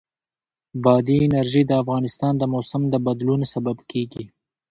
بادي 0.83 1.17
انرژي 1.27 1.61
د 1.67 1.71
افغانستان 1.81 2.33
د 2.37 2.43
موسم 2.53 2.81
د 2.89 2.95
بدلون 3.05 3.41
سبب 3.53 3.77
کېږي. 3.91 4.25